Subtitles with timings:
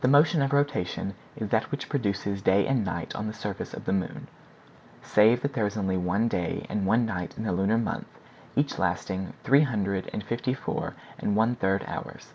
[0.00, 3.84] The motion of rotation is that which produces day and night on the surface of
[3.84, 4.28] the moon;
[5.02, 8.06] save that there is only one day and one night in the lunar month,
[8.56, 12.32] each lasting three hundred and fifty four and one third hours.